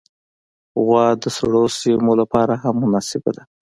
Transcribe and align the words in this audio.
غوا 0.83 1.05
د 1.21 1.23
سړو 1.37 1.63
سیمو 1.79 2.13
لپاره 2.21 2.53
هم 2.63 2.75
مناسبه 2.83 3.31
ده. 3.37 3.43